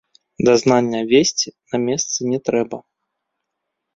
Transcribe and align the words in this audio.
Дазнання 0.47 1.01
весці 1.11 1.49
на 1.71 1.77
месцы 1.83 2.19
не 2.31 2.39
трэба. 2.49 2.77